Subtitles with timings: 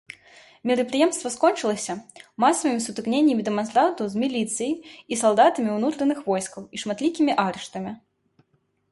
[0.69, 1.93] Мерапрыемства скончылася
[2.43, 4.73] масавымі сутыкненнямі дэманстрантаў з міліцыяй
[5.15, 7.93] і салдатамі ўнутраных войскаў і шматлікімі арыштамі.